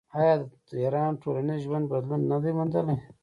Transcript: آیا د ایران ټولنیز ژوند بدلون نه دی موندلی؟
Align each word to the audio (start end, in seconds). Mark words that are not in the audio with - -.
آیا 0.19 0.33
د 0.67 0.71
ایران 0.83 1.11
ټولنیز 1.21 1.59
ژوند 1.65 1.85
بدلون 1.91 2.21
نه 2.31 2.37
دی 2.43 2.51
موندلی؟ 2.57 2.95